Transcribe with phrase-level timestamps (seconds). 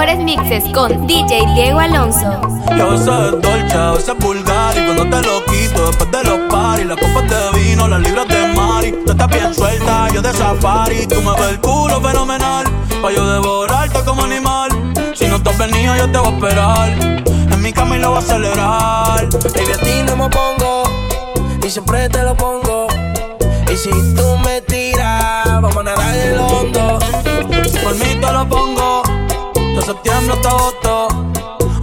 [0.00, 2.40] mejores mixes con DJ Diego Alonso.
[2.74, 4.74] Y a veces es dolce, a veces es vulgar.
[4.74, 8.26] Y cuando te lo quito, después de los paris, las copas de vino, las libras
[8.28, 8.92] de mari.
[9.04, 11.06] Tú estás bien suelta, yo de safari.
[11.06, 12.64] Tú me ves el culo fenomenal,
[13.02, 14.70] pa' yo devorarte como animal.
[15.14, 16.88] Si no estás venido, yo te voy a esperar.
[17.52, 19.28] En mi lo voy a acelerar.
[19.54, 20.82] Baby, a ti no me pongo,
[21.62, 22.86] y siempre te lo pongo.
[23.70, 24.79] Y si tú me tiras,
[30.40, 31.08] hasta agosto.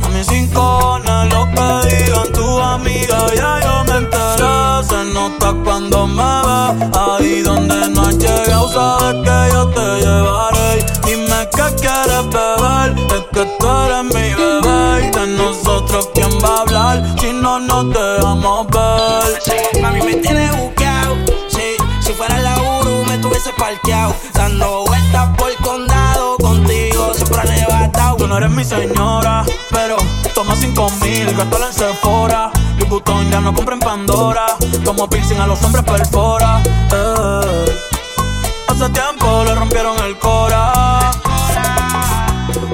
[0.04, 4.84] A mis lo que digan tu amiga, ya yo me enteré.
[4.88, 10.86] Se nota cuando me ve, ahí donde no has llegado, sabes que yo te llevaré.
[11.06, 15.08] Dime qué quieres beber, es que tú eres mi bebé.
[15.08, 19.42] Y de nosotros, ¿quién va a hablar si no nos dejamos ver?
[19.44, 21.16] Sí, mami, me tienes buqueado.
[21.50, 24.16] Sí, si fuera la Uru, me tuviese parqueado.
[28.38, 29.98] Eres mi señora, pero
[30.36, 32.52] toma cinco mil, gástala en Sephora.
[32.78, 34.46] Mi botón ya no compra en Pandora,
[34.86, 36.62] como piercing a los hombres perfora.
[36.92, 37.76] Eh.
[38.68, 41.12] Hace tiempo le rompieron el cora.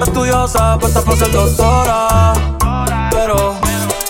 [0.02, 2.34] Estudiosa, puesta para ser doctora.
[3.12, 3.56] Pero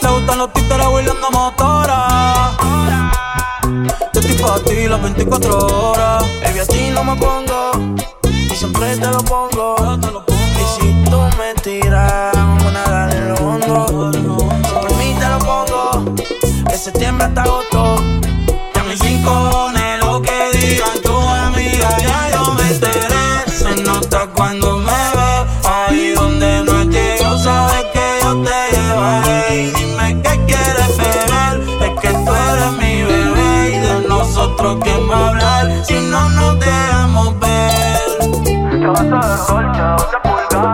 [0.01, 2.51] le gustan los títeres huirleando motora.
[4.13, 6.23] Yo estoy pa' ti las 24 horas.
[6.43, 7.71] Baby, a ti no me pongo,
[8.25, 9.75] y siempre te lo pongo.
[10.27, 10.42] Y
[11.13, 13.85] tú me tiras, vamos a nadar en lo hondo.
[14.81, 16.15] Por mí te lo pongo,
[16.69, 17.81] de septiembre hasta agosto.
[18.73, 23.25] Ya mis rincones, lo que digan tu amiga, ya yo me enteré.
[23.59, 25.31] Se nota cuando me ve,
[25.75, 29.61] ahí donde no llego, sabes que yo te llevaré.
[29.61, 31.53] Y dime qué quieres beber,
[31.85, 33.51] es que tú eres mi bebé.
[33.75, 37.53] Y de nosotros, ¿quién va a hablar si no nos dejamos ver?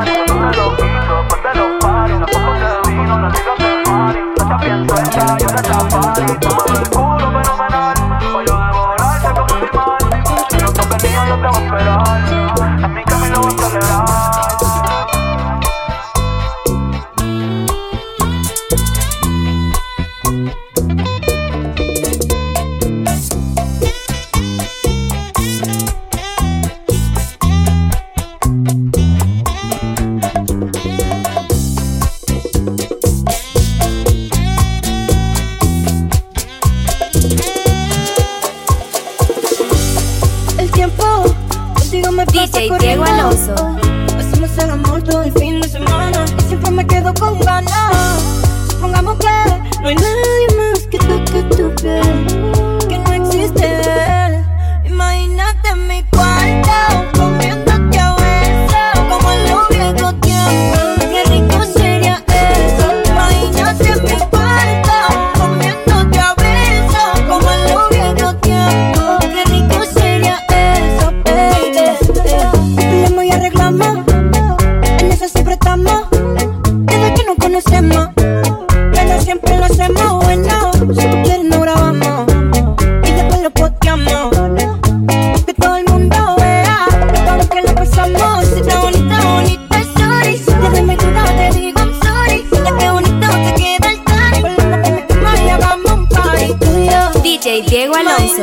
[0.05, 4.19] Te lo quito, de los paris, las copas de vino, las ligas de mari.
[4.35, 6.88] Tú estás bien suelta, yo
[45.29, 45.58] el fin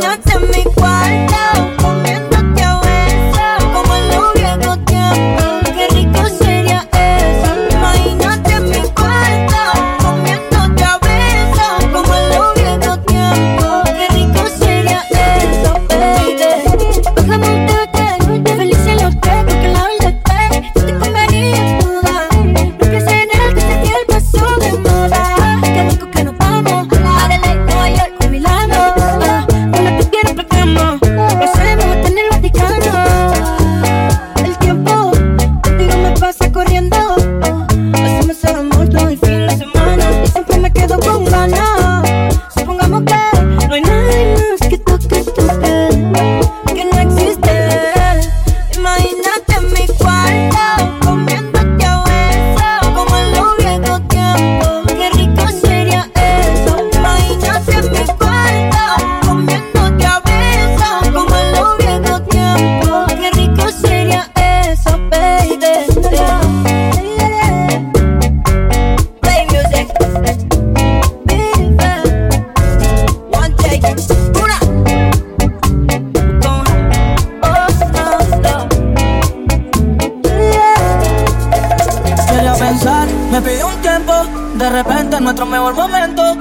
[0.00, 0.35] Diego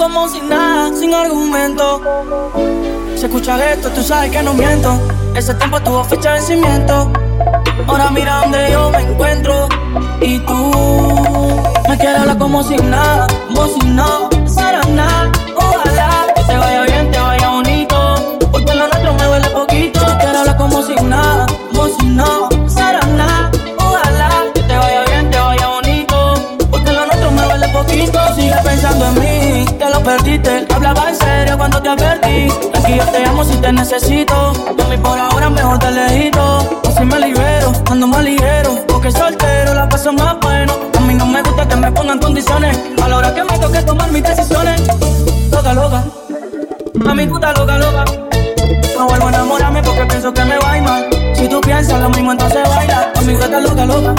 [0.05, 1.99] como sin nada, sin argumento.
[3.15, 4.99] Si escuchas esto, tú sabes que no miento.
[5.33, 7.11] Ese tiempo tuvo fecha de vencimiento.
[7.87, 9.67] Ahora mira donde yo me encuentro.
[10.21, 10.71] Y tú
[11.89, 15.31] me quieres hablar como sin nada, como si no pasara nada.
[15.55, 18.37] Ojalá que te vaya bien, te vaya bonito.
[18.51, 19.99] Porque lo nuestro me duele poquito.
[20.19, 22.54] Quieres hablar como sin nada, como si no
[30.05, 30.67] perdiste.
[30.73, 32.47] Hablaba en serio cuando te advertí.
[32.75, 34.53] Aquí yo te amo si te necesito.
[34.77, 36.81] Mami, por ahora mejor te lejito.
[36.87, 38.85] Así me libero, ando más ligero.
[38.87, 40.73] Porque soltero la paso más bueno.
[40.97, 42.79] A mí no me gusta que me pongan condiciones.
[43.03, 44.81] A la hora que me toque tomar mis decisiones.
[45.51, 46.03] Loca, loca.
[46.93, 48.05] Mami, puta loca, loca.
[48.97, 51.09] No vuelvo a enamorarme porque pienso que me va a ir mal.
[51.35, 53.11] Si tú piensas lo mismo, entonces baila.
[53.15, 54.15] Mami, tú estás loca, loca.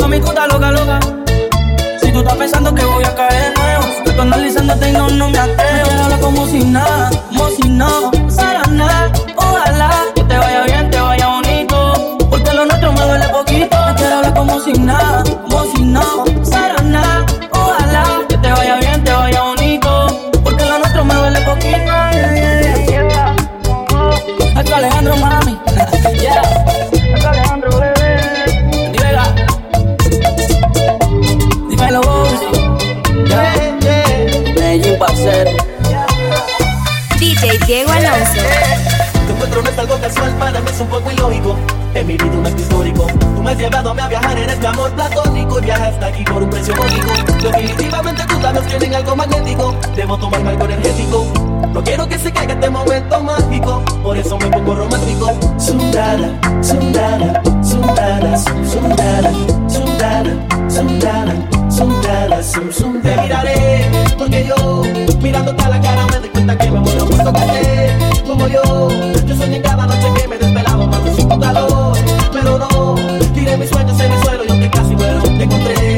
[0.00, 1.00] Mami, tú estás loca, loca.
[2.00, 5.30] Si tú estás pensando que voy a caer de nuevo, estoy analizándote y no, no
[5.30, 5.88] me atrevo.
[5.88, 9.12] Quiero hablar como si nada, como si no pasara nada.
[9.36, 12.18] Ojalá que te vaya bien, te vaya bonito.
[12.30, 13.76] Porque lo nuestro me duele poquito.
[13.96, 15.75] Quiero hablar como si nada, como si
[37.86, 38.40] Diego Alonso.
[39.26, 41.56] Tu encuentro no es algo casual, para mí es un poco ilógico.
[41.94, 43.06] En mi vida un acto histórico.
[43.06, 45.58] Tú me has llevado a viajar, eres mi amor platónico.
[45.58, 47.12] Y viajaste aquí por un precio módico.
[47.42, 49.74] Definitivamente tus labios tienen algo magnético.
[49.94, 51.26] Debo tomarme algo energético.
[51.72, 53.82] No quiero que se caiga este momento mágico.
[54.02, 55.32] Por eso me pongo romántico.
[55.58, 56.30] Sundara,
[56.62, 59.65] sundara, sundara, sum,
[59.96, 63.02] sundara, sundara, sundara, sum, sum.
[63.02, 64.82] Te miraré, porque yo,
[65.22, 67.96] mirándote a la cara, me doy cuenta que me muero por tocarte.
[68.26, 68.88] Como yo,
[69.26, 71.96] yo soñé cada noche que me desvelaba bajo sin tu calor.
[72.32, 72.94] Pero no,
[73.34, 75.95] tiré mis sueños en el suelo y aunque casi muero, te encontré.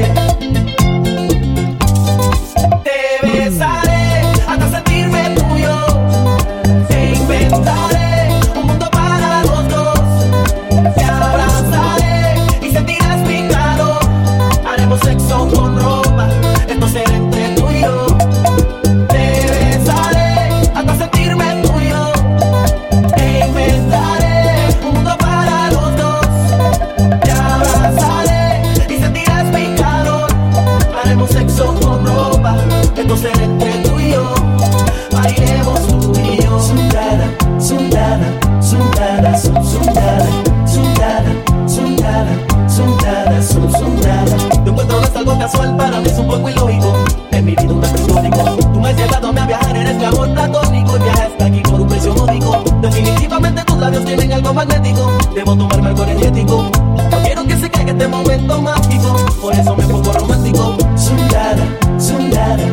[55.34, 56.70] Debo tomarme algo energético.
[57.10, 59.16] No quiero que se caiga este momento mágico.
[59.40, 60.76] Por eso me pongo romántico.
[60.96, 61.64] Sundara,
[61.98, 62.64] sundara,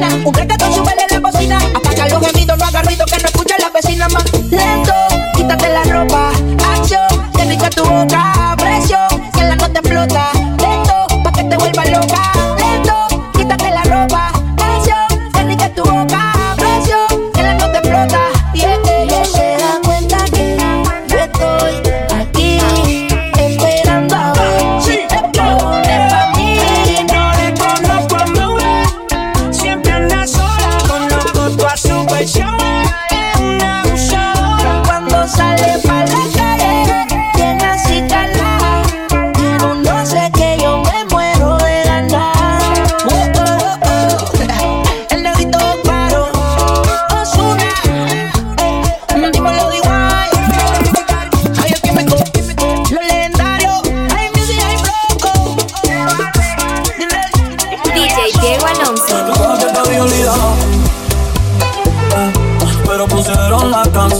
[0.00, 0.49] pone disciplina.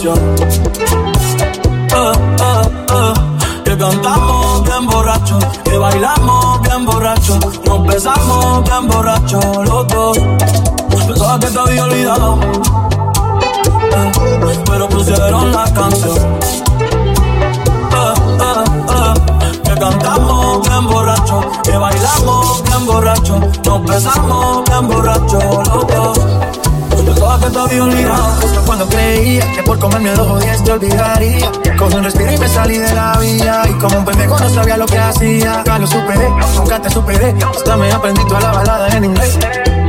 [0.03, 1.91] Eh, eh,
[2.89, 3.13] eh,
[3.63, 10.17] que cantamos bien borrachos, que bailamos bien borrachos, nos besamos bien borrachos los dos.
[11.07, 12.39] Pensaba que te había olvidado.
[14.65, 16.39] Pero pusieron la canción.
[19.79, 26.50] Cantamos bien borrachos, que bailamos bien borrachos, nos besamos bien borrachos los dos.
[27.41, 28.39] Que te había olvidado.
[28.65, 31.51] Cuando creía que por comerme los odies te olvidaría.
[31.77, 34.77] Cogí un respiro y me salí de la vía Y como un pendejo no sabía
[34.77, 35.57] lo que hacía.
[35.57, 39.39] Nunca lo superé, nunca te superé Hasta me aprendí toda la balada en inglés.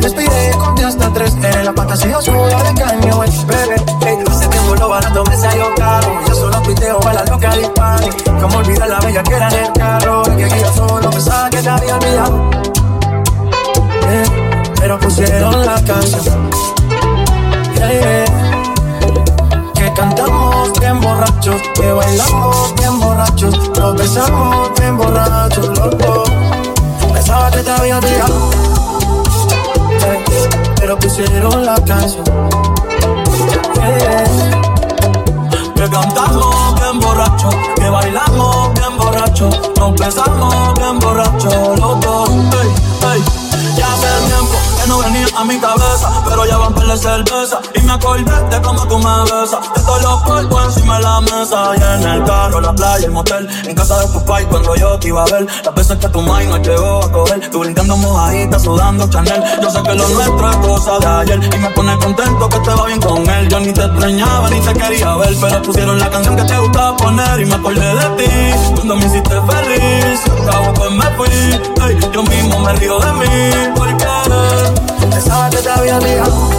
[0.01, 4.89] Respiré, conté hasta tres Eres la fantasía oscura de caño, bebé Ey, Hace tiempo lo
[4.89, 8.09] barato me salió caro Ya solo tuiteo a la loca disparo
[8.41, 11.69] Como olvidar la bella que era en el carro que yo solo pensaba que te
[11.69, 12.51] había olvidado
[14.09, 14.25] Eh,
[14.81, 16.51] Pero pusieron la canción
[19.75, 26.31] Que cantamos bien borrachos, que bailamos bien borrachos, nos besamos bien borrachos los dos.
[27.13, 28.03] Pensaba que te había eh,
[30.77, 32.25] pero pusieron la canción.
[35.75, 42.01] Que cantamos bien borrachos, que bailamos bien borrachos, nos besamos bien borrachos los
[45.37, 49.23] a mi cabeza, pero ya van la cerveza y me acordé de cómo tú me
[49.25, 49.61] besas.
[49.75, 53.13] De todos los cuerpos encima de la mesa y en el carro, la playa, el
[53.13, 55.47] motel, en casa de tu pai cuando yo te iba a ver.
[55.65, 59.43] Las veces que tu mai llegó a coger, tú brincando mojadita, sudando Chanel.
[59.63, 62.71] Yo sé que lo nuestro es cosa de ayer y me pone contento que te
[62.71, 63.49] va bien con él.
[63.49, 66.97] Yo ni te extrañaba ni te quería ver, pero pusieron la canción que te gustaba
[66.97, 68.75] poner y me acordé de ti.
[68.75, 71.73] Cuando me hiciste feliz, acabo pues me fui.
[72.13, 74.05] Yo mismo me río de mí, porque
[75.11, 76.51] Pensaba que te había olvidado,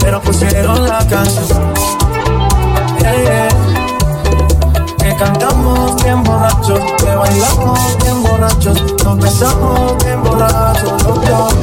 [0.00, 1.74] pero pusieron la canción.
[3.00, 3.48] Yeah, yeah.
[4.98, 11.54] Que cantamos bien borrachos, que bailamos bien borrachos, nos besamos bien borrachos los dos.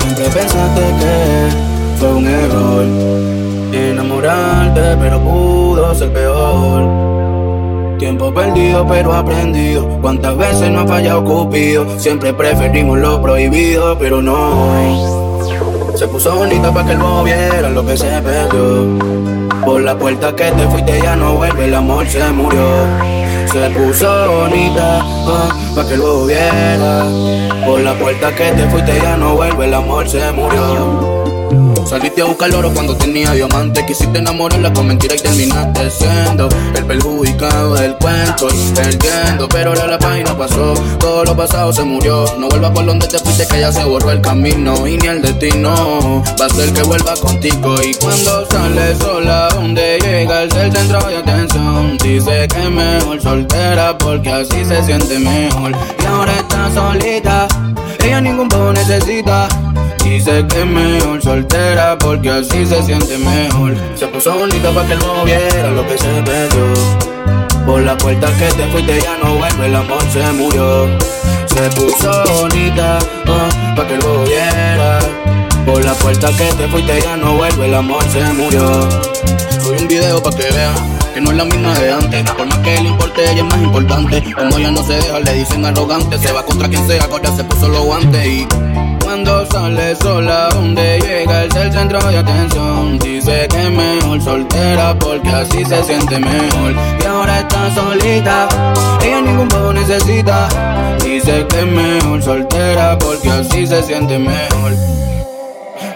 [0.00, 3.35] Siempre pensaste que fue un error
[3.96, 7.96] enamorarte, pero pudo ser peor.
[7.98, 9.88] Tiempo perdido, pero aprendido.
[10.02, 11.98] Cuántas veces no ha fallado Cupido.
[11.98, 15.40] Siempre preferimos lo prohibido, pero no.
[15.94, 18.98] Se puso bonita para que no viera lo que se perdió.
[19.64, 22.68] Por la puerta que te fuiste ya no vuelve, el amor se murió.
[23.50, 25.02] Se puso bonita
[25.74, 27.06] para que lo viera.
[27.64, 31.15] Por la puerta que te fuiste ya no vuelve, el amor se murió.
[31.86, 33.86] Saliste a buscar oro cuando tenía diamante.
[33.86, 38.48] Quisiste enamorarla con mentiras y terminaste siendo el perjudicado del cuento.
[38.74, 40.74] Perdiendo, pero ahora la página pasó.
[40.98, 42.24] Todo lo pasado se murió.
[42.38, 44.84] No vuelvas por donde te fuiste, que ya se borró el camino.
[44.86, 47.76] Y ni el destino va a ser que vuelva contigo.
[47.80, 51.98] Y cuando sale sola, donde llega el ser centro de atención.
[51.98, 55.70] Dice que mejor soltera porque así se siente mejor.
[56.02, 57.46] Y ahora está solita.
[58.00, 59.48] Ella ningún poco necesita.
[60.04, 63.74] Dice que mejor soltera porque así se siente mejor.
[63.96, 67.66] Se puso bonita para que él no viera lo que se perdió.
[67.66, 70.86] Por la puerta que te fuiste ya no vuelve, el amor se murió.
[71.46, 72.98] Se puso bonita
[73.76, 74.98] para que lo viera.
[75.66, 78.88] Por la puerta que te fuiste ya no vuelve, el amor se murió.
[79.62, 80.74] Soy un video para que vean
[81.12, 82.30] que no es la misma de antes.
[82.30, 84.34] Por más que le importe, ella es más importante.
[84.34, 86.18] Como ella no se deja, le dicen arrogante.
[86.18, 88.46] Se va contra quien sea, ahora se puso los guantes y.
[89.66, 93.00] Sale sola, donde llega es el centro de atención.
[93.00, 96.72] Dice que es mejor soltera porque así se siente mejor.
[97.00, 98.48] Y ahora está solita,
[99.04, 100.48] ella ningún poco necesita.
[101.04, 104.72] Dice que es mejor soltera porque así se siente mejor.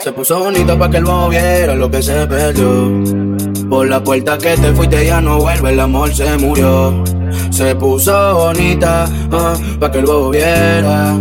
[0.00, 3.49] Se puso bonita para que el viera lo que se perdió.
[3.70, 7.04] Por la puerta que te fuiste ya no vuelve, el amor se murió.
[7.50, 11.16] Se puso bonita ah, para que el bobo viera.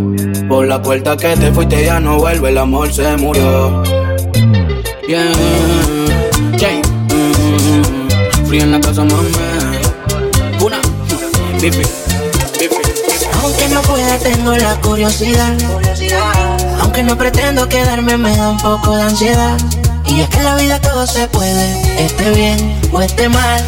[0.47, 3.83] Por la puerta que te fuiste ya no vuelve, el amor se murió.
[5.07, 5.31] Yeah,
[7.11, 9.29] mm, free en la casa, mami.
[10.59, 10.81] Una,
[11.61, 11.83] bifi.
[13.43, 15.55] Aunque no pueda, tengo la curiosidad.
[16.79, 19.57] Aunque no pretendo quedarme, me da un poco de ansiedad.
[20.09, 23.63] Y es que en la vida todo se puede, esté bien o esté mal.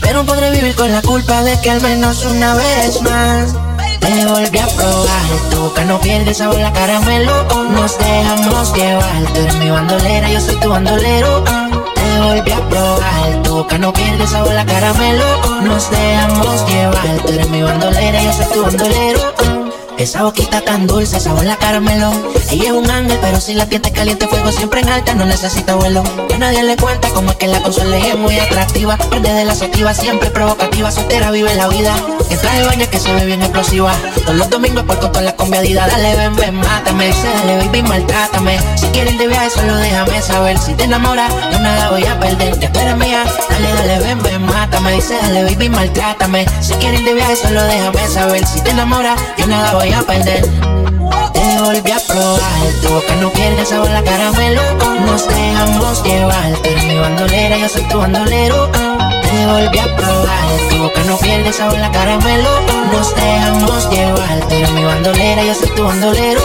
[0.00, 3.54] Pero podré vivir con la culpa de que al menos una vez más
[4.00, 5.50] te volví a probar.
[5.50, 7.44] Tu boca no pierde sabor, la caramelo.
[7.70, 9.22] Nos dejamos llevar.
[9.32, 11.44] Tú eres mi bandolera, yo soy tu bandolero.
[11.44, 13.42] Te volví a probar.
[13.42, 15.24] Tu boca no pierde sabor, la caramelo.
[15.62, 17.18] Nos dejamos llevar.
[17.24, 19.59] Tú eres mi bandolera, yo soy tu bandolero.
[20.00, 22.10] Esa boquita tan dulce, sabor la caramelo.
[22.50, 25.74] Ella es un ángel, pero si la piel caliente, fuego siempre en alta, no necesita
[25.74, 26.02] vuelo.
[26.26, 28.96] Que nadie le cuenta como es que la consola es muy atractiva.
[29.10, 31.94] Verde de la sativa, siempre provocativa, soltera vive la vida.
[32.30, 33.92] En traje de baño que se ve bien explosiva.
[34.24, 35.86] Todos los domingos por toda la conviadida.
[35.86, 37.08] Dale, ven, ven, mátame.
[37.08, 38.58] Dice, dale, baby, maltrátame.
[38.76, 40.56] Si quieres ir de viaje, solo déjame saber.
[40.56, 42.58] Si te enamoras, yo nada voy a perder.
[42.58, 43.24] Ya tú mía.
[43.50, 44.92] Dale, dale, ven, ven, mátame.
[44.92, 46.46] Dice, dale, baby, maltrátame.
[46.62, 48.46] Si quieres ir de viaje, solo déjame saber.
[48.46, 53.66] Si te enamoras, yo nada voy a Te volví a probar, tu boca no pierde
[53.66, 54.62] sabor la caramelo.
[55.04, 58.70] Nos dejamos llevar, tú eres mi bandolera, yo soy tu bandolero.
[58.70, 62.50] Te volví a probar, tu boca no pierde sabor la caramelo.
[62.92, 66.40] Nos dejamos llevar, tú eres mi bandolera, yo soy tu bandolero.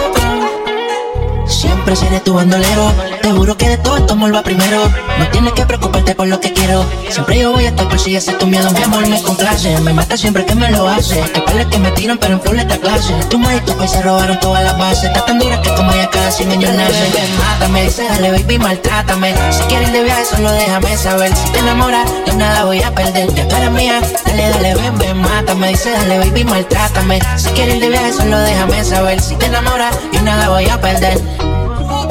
[1.85, 2.91] Siempre seré tu bandolero.
[3.21, 4.91] Te juro que de todo esto amor va primero.
[5.19, 6.83] No tienes que preocuparte por lo que quiero.
[7.11, 8.71] Siempre yo voy a estar por si ese es tu miedo.
[8.71, 9.79] Mi amor me complace.
[9.81, 11.21] Me mata siempre que me lo hace.
[11.21, 13.13] Que pales que me tiran, pero en flor esta clase.
[13.29, 15.03] Tu tu país se robaron todas las bases.
[15.03, 17.07] Está tan dura que como ya cada 100 años nace.
[17.37, 19.35] Mátame, dice dale baby, maltrátame.
[19.51, 21.35] Si quieres de viaje, solo déjame saber.
[21.35, 23.31] Si te enamoras, yo nada voy a perder.
[23.35, 25.67] Ya eres mía, dale, dale, ven, ven, mátame.
[25.67, 27.19] Dice dale baby, maltrátame.
[27.35, 29.21] Si quieres de viaje, solo déjame saber.
[29.21, 31.21] Si te enamoras, yo nada voy a perder.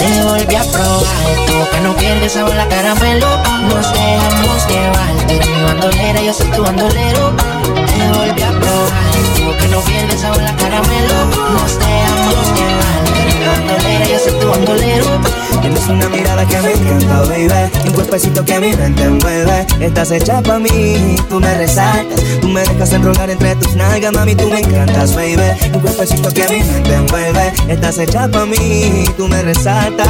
[0.04, 3.26] Te volví a probar, tu boca no pierde sabor la caramelo.
[3.70, 7.32] Nos dejamos llevar, tú eres mi bandolera, yo soy tu bandolero.
[7.32, 11.24] Te volví a probar, tu boca no pierde sabor la caramelo.
[11.54, 12.93] Nos dejamos llevar,
[13.46, 15.06] bandolera, yo soy tu bandolero.
[15.60, 17.70] Tienes una mirada que me encanta, baby.
[17.86, 22.20] Un cuerpecito que mi mente envuelve Estás hecha pa' mí, tú me resaltas.
[22.40, 25.40] Tú me dejas enrolar entre tus nalgas, mami, tú me encantas, baby.
[25.72, 30.04] Un cuerpecito que mi mente envuelve Estás hecha pa' mí, tú me resaltas.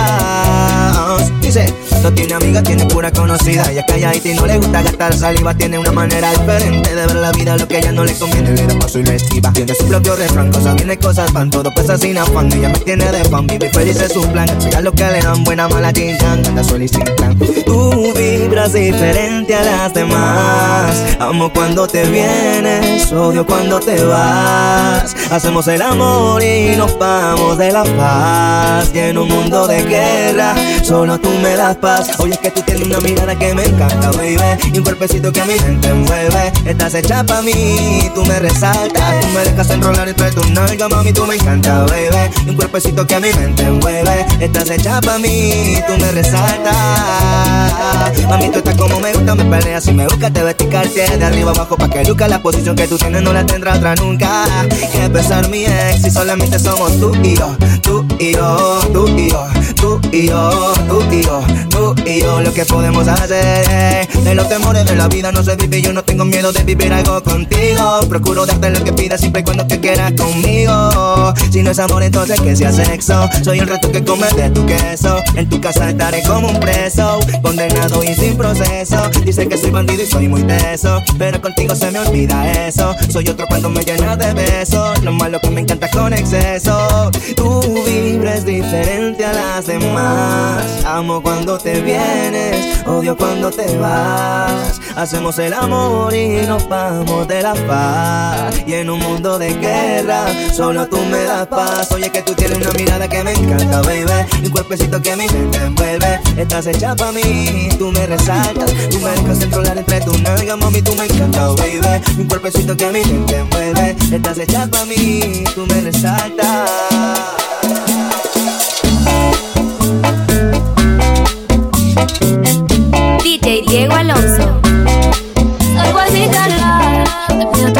[1.41, 3.71] Dice, no tiene amiga, tiene pura conocida.
[3.71, 5.55] Ella es calladita y no le gusta gastar saliva.
[5.55, 8.67] Tiene una manera diferente de ver la vida Lo que ella no le conviene, le
[8.67, 9.53] da paso y le esquiva.
[9.53, 13.11] Tiene su propio refrán, cosas viene, cosas van Todo pasa sin afán, ella me tiene
[13.11, 14.47] de fan Vive feliz es su plan,
[14.83, 16.63] lo que le dan Buena, mala, chinchang, anda
[17.65, 21.17] Tú vibras diferente a las demás.
[21.19, 25.15] Amo cuando te vienes, odio cuando te vas.
[25.31, 28.91] Hacemos el amor y nos vamos de la paz.
[28.95, 32.11] Y en un mundo de guerra, solo tú me das paz.
[32.19, 34.39] Oye, es que tú tienes una mirada que me encanta, baby.
[34.73, 39.21] Y un cuerpecito que a mi mente envuelve Estás hecha pa' mí, tú me resaltas.
[39.21, 42.49] Tú me dejas enrolar entre tus nalgas, mami, tú me encanta, baby.
[42.49, 46.75] Un cuerpecito que a mi mente envuelve Estás hecha pa' mí, tú me resaltas.
[48.29, 51.53] Mami, tú estás como me gusta, me peleas Si me buscas te vesticarte de arriba
[51.53, 54.45] abajo Pa' que luzca la posición que tú tienes no la tendrá otra nunca.
[54.93, 59.31] Que pesar mi ex y solamente somos tú y yo Tú y yo, tú y
[59.31, 59.47] yo,
[59.77, 62.41] tú y yo, tú y yo, tú y yo.
[62.41, 65.83] Lo que podemos hacer De los temores de la vida no se vive.
[65.83, 68.01] Yo no tengo miedo de vivir algo contigo.
[68.09, 71.35] Procuro darte lo que pidas siempre y cuando te quieras conmigo.
[71.51, 74.65] Si no es amor entonces que sea sexo Soy el reto que come de tu
[74.67, 75.19] queso.
[75.35, 79.11] En tu casa estaré como un preso Condenado y sin proceso.
[79.25, 82.95] Dice que soy bandido y soy muy teso Pero contigo se me olvida eso.
[83.11, 85.03] Soy otro cuando me llenas de besos.
[85.03, 87.11] Lo malo que me encanta con exceso.
[87.37, 87.61] Tú
[88.05, 90.85] vibra es diferente a las demás.
[90.85, 94.81] Amo cuando te vienes, odio cuando te vas.
[94.95, 98.63] Hacemos el amor y nos vamos de la paz.
[98.67, 101.91] Y en un mundo de guerra, solo tú me das paz.
[101.93, 104.45] Oye, que tú tienes una mirada que me encanta, baby.
[104.45, 106.21] Un cuerpecito que mi mente envuelve.
[106.37, 108.71] Estás hecha para mí, tú me resaltas.
[108.91, 111.81] Tú me dejas controlar entre tus nalgas, mami, tú me encanta, baby.
[112.19, 113.97] Un cuerpecito que mi mente envuelve.
[114.13, 117.44] Estás hecha para mí, tú me resaltas.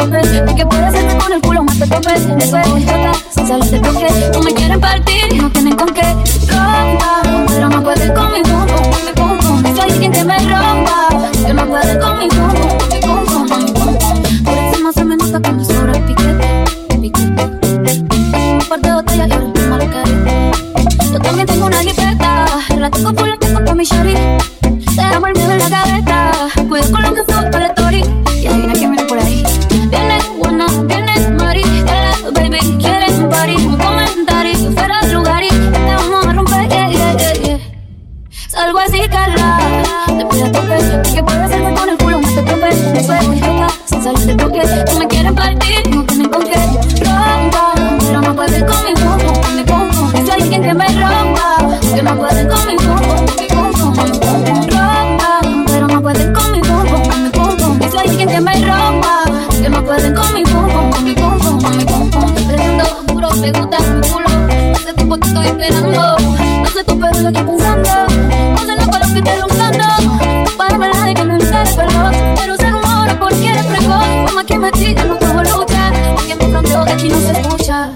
[0.05, 0.51] Te pido tope.
[0.51, 2.13] Y que puedes hacerme con el culo más te tope.
[2.13, 4.07] Después voy a sin salir de toque.
[4.33, 6.13] No me quieren partir y no tienen con qué.
[6.47, 9.75] Rompa, pero no puedes con mi pum, con mi pum.
[9.75, 11.07] Soy alguien que me rompa.
[11.45, 12.54] Que no puede con mi pum
[58.15, 59.23] alguien que me rompa.
[59.61, 62.33] Que no pueden con mi pum pum, con mi pum pum, con mi pum pum.
[62.47, 64.27] Prendo duro, me gusta mi culo.
[64.75, 66.17] Hace tiempo que estoy esperando.
[66.61, 67.89] No sé tú, pero lo estoy pensando.
[68.51, 69.85] No sé lo para lo que estoy luchando.
[70.57, 72.15] Para verdad de que no estaré veloz.
[72.39, 74.07] Pero se rumora porque eres precoz.
[74.25, 75.93] Mamá que me diga, no puedo luchar.
[76.15, 77.91] Porque mi fronteo de aquí no se escucha.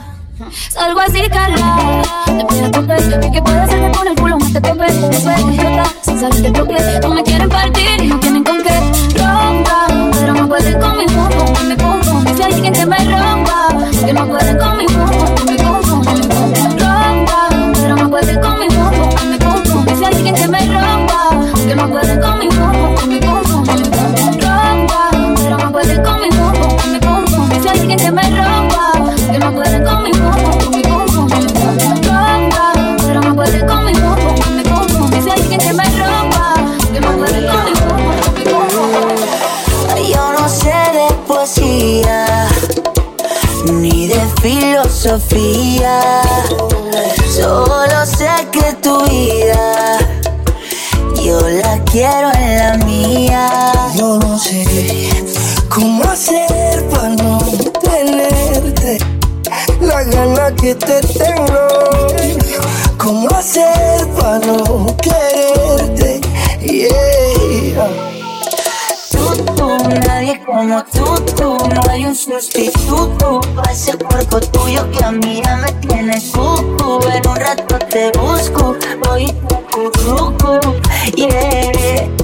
[0.70, 2.02] Salgo así, Carla.
[2.26, 2.96] Te pido tope.
[3.28, 4.86] Y que puedo hacerme con el culo más te tope.
[4.86, 6.76] Después voy a sin salir de toque.
[7.02, 8.80] No me quieren partir y no tienen con qué.
[9.20, 9.89] Rompa, pero
[10.50, 13.68] no pueden con mi con mi alguien me rompa.
[14.06, 14.89] Que no pueden con mi
[45.10, 45.59] philosophy
[70.80, 77.00] No hay un sustituto para ese cuerpo tuyo que a mí ya me tiene cucu.
[77.10, 80.60] En un rato te busco, voy cucurucu,
[81.16, 82.19] yeah.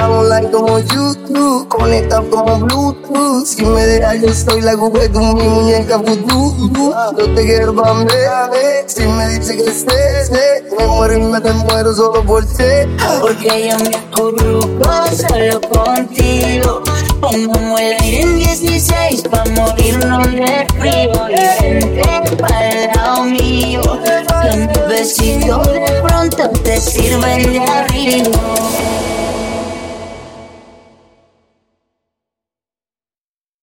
[0.00, 3.46] Online como YouTube, conectado como Bluetooth.
[3.46, 6.92] Si me dejas, yo soy la de mi muñeca vudú.
[7.16, 8.50] Yo te quiero bambear,
[8.86, 12.64] si me dice que estés, me muero y me te muero solo por ti.
[13.20, 16.82] Porque yo me acurruco solo contigo.
[17.20, 21.28] Pongamos el aire en 16 pa' morirnos de frío.
[21.30, 23.80] Y vente pa'l lado mío.
[24.56, 28.30] Mis besitos de pronto te sirven de abrigo.